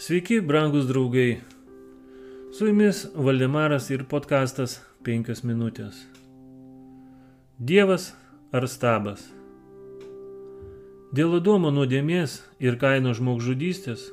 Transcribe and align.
Sveiki, 0.00 0.40
brangus 0.40 0.86
draugai. 0.86 1.40
Su 2.52 2.66
jumis 2.66 3.06
Valdemaras 3.14 3.88
ir 3.90 4.04
podkastas 4.06 4.76
5 5.02 5.42
minutės. 5.42 5.96
Dievas 7.58 8.12
ar 8.54 8.68
stabas? 8.70 9.24
Dėl 11.10 11.34
Adomo 11.40 11.74
nuodėmės 11.74 12.36
ir 12.62 12.78
kaino 12.78 13.10
žmogžudystės 13.10 14.06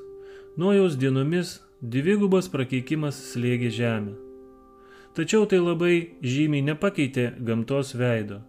nuojaus 0.58 0.98
dienomis 0.98 1.60
dvigubas 1.86 2.50
prakeikimas 2.50 3.22
slėgė 3.36 3.70
žemę. 3.78 4.18
Tačiau 5.14 5.46
tai 5.46 5.62
labai 5.62 6.18
žymiai 6.26 6.66
nepakeitė 6.66 7.30
gamtos 7.38 7.94
veido. 7.94 8.42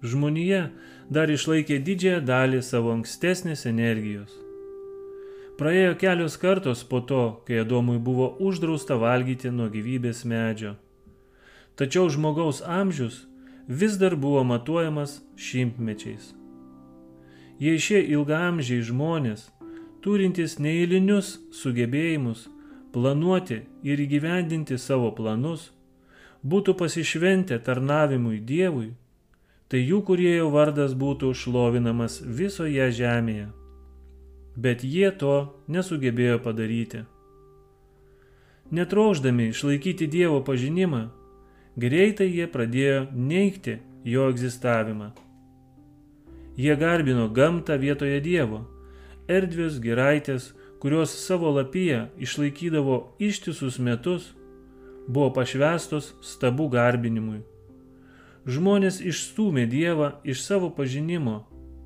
Žmonija 0.00 0.70
dar 1.12 1.28
išlaikė 1.28 1.82
didžiąją 1.84 2.24
dalį 2.24 2.64
savo 2.64 2.96
ankstesnės 2.96 3.68
energijos. 3.68 4.47
Praėjo 5.58 5.96
kelios 5.98 6.36
kartos 6.38 6.84
po 6.86 7.00
to, 7.02 7.22
kai 7.46 7.56
Adomui 7.64 7.98
buvo 7.98 8.28
uždrausta 8.38 8.94
valgyti 8.94 9.50
nuo 9.50 9.66
gyvybės 9.72 10.20
medžio. 10.22 10.76
Tačiau 11.74 12.06
žmogaus 12.14 12.60
amžius 12.62 13.24
vis 13.66 13.96
dar 13.98 14.14
buvo 14.14 14.44
matuojamas 14.46 15.16
šimtmečiais. 15.34 16.30
Jei 17.58 17.82
šie 17.82 18.04
ilgamžiai 18.06 18.86
žmonės, 18.86 19.48
turintys 19.98 20.60
neįlinius 20.62 21.34
sugebėjimus 21.50 22.46
planuoti 22.94 23.64
ir 23.82 24.06
įgyvendinti 24.06 24.78
savo 24.78 25.10
planus, 25.10 25.72
būtų 26.46 26.78
pasišventę 26.78 27.58
tarnavimui 27.66 28.38
Dievui, 28.38 28.92
tai 29.66 29.82
jų 29.82 30.04
kurėjo 30.06 30.52
vardas 30.54 30.94
būtų 30.94 31.34
šlovinamas 31.34 32.22
visoje 32.22 32.92
žemėje. 32.94 33.57
Bet 34.58 34.82
jie 34.82 35.10
to 35.14 35.34
nesugebėjo 35.70 36.40
padaryti. 36.42 37.04
Netrauždami 38.74 39.48
išlaikyti 39.52 40.08
Dievo 40.10 40.40
pažinimą, 40.44 41.04
greitai 41.78 42.26
jie 42.28 42.48
pradėjo 42.50 43.04
neikti 43.14 43.78
jo 44.04 44.26
egzistavimą. 44.32 45.12
Jie 46.58 46.74
garbino 46.76 47.28
gamtą 47.30 47.78
vietoje 47.78 48.18
Dievo, 48.20 48.64
erdvės 49.30 49.78
giraitės, 49.84 50.50
kurios 50.82 51.14
savo 51.22 51.52
lapyje 51.54 52.08
išlaikydavo 52.18 52.98
ištisus 53.22 53.78
metus, 53.78 54.32
buvo 55.06 55.30
pašvestos 55.38 56.12
stabų 56.34 56.68
garbinimui 56.74 57.44
žmonės 58.48 59.02
išstūmė 59.04 59.66
Dievą 59.68 60.12
iš 60.24 60.40
savo 60.46 60.70
pažinimo 60.72 61.42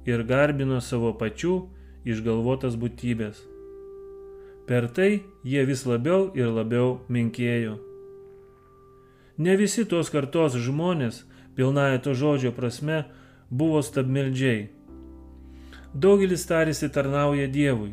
ir 0.07 0.23
garbino 0.27 0.79
savo 0.81 1.11
pačių 1.19 1.57
išgalvotas 2.05 2.77
būtybės. 2.79 3.41
Per 4.67 4.87
tai 4.95 5.23
jie 5.45 5.65
vis 5.67 5.87
labiau 5.87 6.31
ir 6.39 6.51
labiau 6.53 7.01
menkėjo. 7.09 7.79
Ne 9.43 9.57
visi 9.59 9.85
tos 9.89 10.11
kartos 10.13 10.55
žmonės, 10.55 11.25
pilnąją 11.57 11.99
to 12.05 12.15
žodžio 12.15 12.53
prasme, 12.55 13.05
buvo 13.51 13.83
stabmeldžiai. 13.83 14.69
Daugelis 15.93 16.47
tarėsi 16.49 16.89
tarnauja 16.89 17.49
Dievui. 17.53 17.93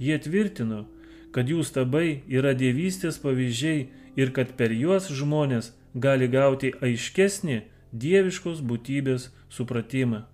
Jie 0.00 0.16
tvirtino, 0.22 0.86
kad 1.34 1.50
jų 1.50 1.64
stabai 1.66 2.22
yra 2.28 2.54
dievystės 2.56 3.20
pavyzdžiai 3.20 3.88
ir 4.16 4.32
kad 4.36 4.54
per 4.56 4.72
juos 4.72 5.10
žmonės 5.12 5.74
gali 5.94 6.28
gauti 6.30 6.72
aiškesnį 6.80 7.60
dieviškos 7.92 8.62
būtybės 8.64 9.28
supratimą. 9.52 10.24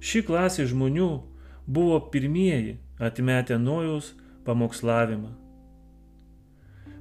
Ši 0.00 0.22
klasė 0.22 0.66
žmonių 0.70 1.10
buvo 1.66 1.98
pirmieji 2.12 2.78
atmetę 2.98 3.58
nojaus 3.58 4.14
pamokslavimą. 4.44 5.34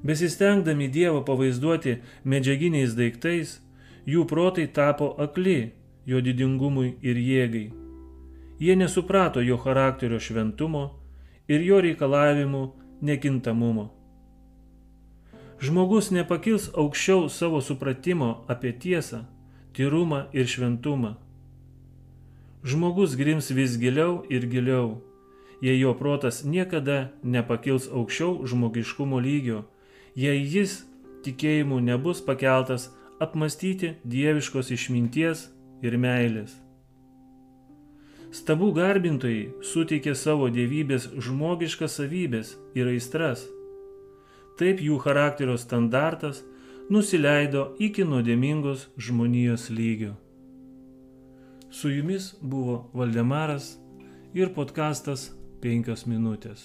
Besistengdami 0.03 0.87
Dievą 0.93 1.23
pavaizduoti 1.25 1.97
medžiaginiais 2.23 2.93
daiktais, 2.97 3.57
jų 4.05 4.25
protai 4.29 4.67
tapo 4.67 5.09
akli 5.17 5.73
jo 6.05 6.21
didingumui 6.21 6.95
ir 7.01 7.17
jėgai. 7.19 7.67
Jie 8.59 8.75
nesuprato 8.75 9.41
jo 9.41 9.57
charakterio 9.57 10.19
šventumo 10.19 10.85
ir 11.47 11.61
jo 11.61 11.81
reikalavimų 11.83 12.63
nekintamumo. 13.01 13.91
Žmogus 15.61 16.11
nepakils 16.13 16.69
aukščiau 16.77 17.29
savo 17.33 17.61
supratimo 17.61 18.45
apie 18.47 18.73
tiesą, 18.73 19.23
tyrumą 19.73 20.27
ir 20.33 20.45
šventumą. 20.49 21.15
Žmogus 22.67 23.15
grims 23.15 23.47
vis 23.55 23.77
giliau 23.79 24.25
ir 24.29 24.43
giliau, 24.51 24.99
jei 25.63 25.79
jo 25.79 25.93
protas 25.95 26.43
niekada 26.43 27.13
nepakils 27.23 27.87
aukščiau 27.87 28.43
žmogiškumo 28.51 29.21
lygio, 29.23 29.63
jei 30.15 30.43
jis 30.43 30.81
tikėjimu 31.23 31.79
nebus 31.79 32.19
pakeltas 32.27 32.89
apmastyti 33.23 33.95
dieviškos 34.03 34.73
išminties 34.75 35.47
ir 35.81 35.95
meilės. 35.95 36.57
Stabų 38.35 38.73
garbintojai 38.75 39.53
suteikė 39.63 40.17
savo 40.19 40.51
dievybės 40.51 41.07
žmogiškas 41.15 42.01
savybės 42.01 42.57
ir 42.75 42.91
aistras 42.91 43.47
Taip 44.57 44.79
jų 44.81 44.95
charakterio 45.03 45.53
standartas 45.61 46.39
nusileido 46.89 47.75
iki 47.77 48.05
nuodėmingos 48.09 48.87
žmonijos 48.97 49.69
lygio. 49.69 50.15
Su 51.77 51.91
jumis 51.91 52.35
buvo 52.41 52.89
Valdemaras 52.91 53.79
ir 54.33 54.49
podkastas 54.55 55.27
5 55.61 56.07
minutės. 56.09 56.63